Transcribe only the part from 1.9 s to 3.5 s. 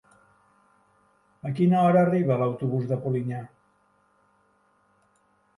arriba l'autobús de Polinyà?